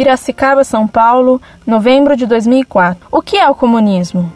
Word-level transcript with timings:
Piracicaba, 0.00 0.64
São 0.64 0.88
Paulo, 0.88 1.42
novembro 1.66 2.16
de 2.16 2.24
2004. 2.24 3.06
O 3.12 3.20
que 3.20 3.36
é 3.36 3.46
o 3.50 3.54
comunismo? 3.54 4.32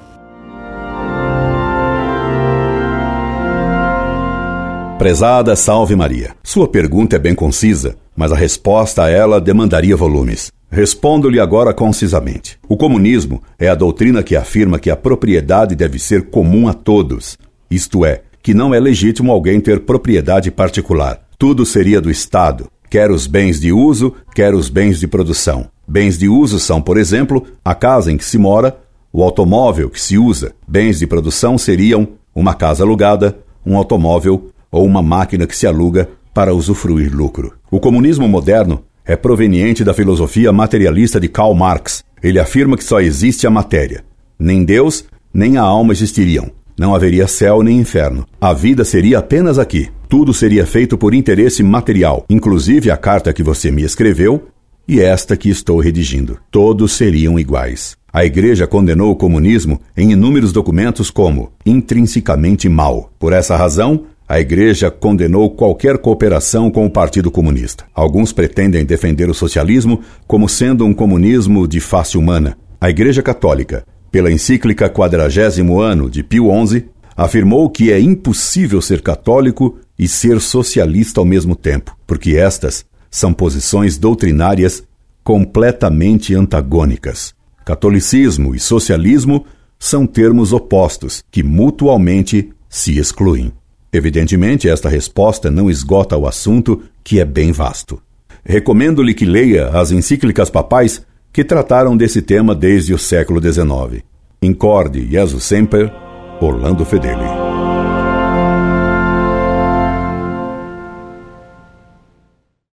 Prezada 4.98 5.56
Salve 5.56 5.96
Maria. 5.96 6.34
Sua 6.42 6.68
pergunta 6.68 7.16
é 7.16 7.18
bem 7.18 7.34
concisa, 7.34 7.96
mas 8.14 8.30
a 8.30 8.36
resposta 8.36 9.04
a 9.04 9.08
ela 9.08 9.40
demandaria 9.40 9.96
volumes. 9.96 10.52
Respondo-lhe 10.70 11.40
agora 11.40 11.72
concisamente. 11.72 12.58
O 12.68 12.76
comunismo 12.76 13.42
é 13.58 13.68
a 13.68 13.74
doutrina 13.74 14.22
que 14.22 14.36
afirma 14.36 14.78
que 14.78 14.90
a 14.90 14.96
propriedade 14.96 15.74
deve 15.74 15.98
ser 15.98 16.28
comum 16.28 16.68
a 16.68 16.74
todos, 16.74 17.38
isto 17.70 18.04
é, 18.04 18.20
que 18.42 18.52
não 18.52 18.74
é 18.74 18.78
legítimo 18.78 19.32
alguém 19.32 19.58
ter 19.62 19.80
propriedade 19.80 20.50
particular. 20.50 21.22
Tudo 21.38 21.64
seria 21.64 22.02
do 22.02 22.10
Estado, 22.10 22.68
quer 22.88 23.10
os 23.10 23.26
bens 23.26 23.60
de 23.60 23.72
uso, 23.72 24.14
quer 24.34 24.54
os 24.54 24.68
bens 24.68 25.00
de 25.00 25.06
produção. 25.06 25.68
Bens 25.86 26.18
de 26.18 26.28
uso 26.28 26.58
são, 26.58 26.80
por 26.80 26.96
exemplo, 26.96 27.46
a 27.64 27.74
casa 27.74 28.10
em 28.10 28.16
que 28.16 28.24
se 28.24 28.38
mora, 28.38 28.78
o 29.12 29.22
automóvel 29.22 29.90
que 29.90 30.00
se 30.00 30.18
usa. 30.18 30.52
Bens 30.66 30.98
de 30.98 31.06
produção 31.06 31.56
seriam 31.56 32.08
uma 32.34 32.54
casa 32.54 32.82
alugada, 32.82 33.38
um 33.64 33.76
automóvel 33.76 34.50
ou 34.70 34.84
uma 34.84 35.02
máquina 35.02 35.46
que 35.46 35.56
se 35.56 35.66
aluga 35.66 36.08
para 36.32 36.54
usufruir 36.54 37.14
lucro. 37.14 37.52
O 37.70 37.78
comunismo 37.78 38.26
moderno 38.26 38.82
é 39.04 39.14
proveniente 39.14 39.84
da 39.84 39.94
filosofia 39.94 40.52
materialista 40.52 41.20
de 41.20 41.28
Karl 41.28 41.54
Marx. 41.54 42.02
Ele 42.22 42.40
afirma 42.40 42.76
que 42.76 42.82
só 42.82 43.00
existe 43.00 43.46
a 43.46 43.50
matéria. 43.50 44.04
Nem 44.38 44.64
Deus, 44.64 45.04
nem 45.32 45.58
a 45.58 45.62
alma 45.62 45.92
existiriam. 45.92 46.50
Não 46.78 46.94
haveria 46.94 47.28
céu 47.28 47.62
nem 47.62 47.78
inferno. 47.78 48.26
A 48.40 48.52
vida 48.52 48.84
seria 48.84 49.18
apenas 49.18 49.58
aqui. 49.58 49.88
Tudo 50.08 50.34
seria 50.34 50.66
feito 50.66 50.98
por 50.98 51.14
interesse 51.14 51.62
material, 51.62 52.24
inclusive 52.28 52.90
a 52.90 52.96
carta 52.96 53.32
que 53.32 53.42
você 53.42 53.70
me 53.70 53.82
escreveu 53.82 54.48
e 54.86 55.00
esta 55.00 55.36
que 55.36 55.48
estou 55.48 55.78
redigindo. 55.78 56.38
Todos 56.50 56.92
seriam 56.92 57.38
iguais. 57.38 57.96
A 58.12 58.24
Igreja 58.24 58.66
condenou 58.66 59.10
o 59.10 59.16
comunismo 59.16 59.80
em 59.96 60.12
inúmeros 60.12 60.52
documentos 60.52 61.10
como 61.10 61.52
intrinsecamente 61.64 62.68
mal. 62.68 63.10
Por 63.18 63.32
essa 63.32 63.56
razão, 63.56 64.04
a 64.28 64.40
Igreja 64.40 64.90
condenou 64.90 65.50
qualquer 65.50 65.98
cooperação 65.98 66.70
com 66.70 66.86
o 66.86 66.90
Partido 66.90 67.30
Comunista. 67.30 67.84
Alguns 67.94 68.32
pretendem 68.32 68.84
defender 68.84 69.28
o 69.28 69.34
socialismo 69.34 70.00
como 70.26 70.48
sendo 70.48 70.84
um 70.84 70.94
comunismo 70.94 71.66
de 71.66 71.80
face 71.80 72.16
humana. 72.16 72.56
A 72.80 72.88
Igreja 72.88 73.22
Católica, 73.22 73.84
pela 74.14 74.30
encíclica 74.30 74.88
Quadragésimo 74.88 75.80
Ano 75.80 76.08
de 76.08 76.22
Pio 76.22 76.46
XI, 76.64 76.84
afirmou 77.16 77.68
que 77.68 77.90
é 77.90 77.98
impossível 77.98 78.80
ser 78.80 79.02
católico 79.02 79.76
e 79.98 80.06
ser 80.06 80.40
socialista 80.40 81.18
ao 81.18 81.24
mesmo 81.24 81.56
tempo, 81.56 81.98
porque 82.06 82.36
estas 82.36 82.86
são 83.10 83.32
posições 83.32 83.98
doutrinárias 83.98 84.84
completamente 85.24 86.32
antagônicas. 86.32 87.34
Catolicismo 87.64 88.54
e 88.54 88.60
socialismo 88.60 89.46
são 89.80 90.06
termos 90.06 90.52
opostos 90.52 91.24
que 91.28 91.42
mutualmente 91.42 92.50
se 92.68 92.96
excluem. 92.96 93.50
Evidentemente, 93.92 94.68
esta 94.68 94.88
resposta 94.88 95.50
não 95.50 95.68
esgota 95.68 96.16
o 96.16 96.28
assunto, 96.28 96.84
que 97.02 97.18
é 97.18 97.24
bem 97.24 97.50
vasto. 97.50 98.00
Recomendo-lhe 98.44 99.12
que 99.12 99.24
leia 99.26 99.70
as 99.70 99.90
encíclicas 99.90 100.50
papais 100.50 101.04
que 101.34 101.42
trataram 101.42 101.96
desse 101.96 102.22
tema 102.22 102.54
desde 102.54 102.94
o 102.94 102.98
século 102.98 103.42
XIX. 103.42 104.04
Incorde 104.40 105.04
Jesus 105.04 105.42
Semper, 105.42 105.92
Orlando 106.40 106.84
Fedeli. 106.84 107.73